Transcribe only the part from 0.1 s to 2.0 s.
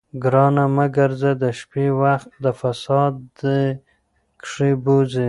ګرانه مه ګرځه د شپې،